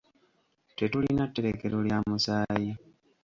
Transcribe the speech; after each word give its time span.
Tetulina 0.77 1.23
tterekero 1.27 1.77
lya 1.87 1.97
musaayi. 2.09 2.71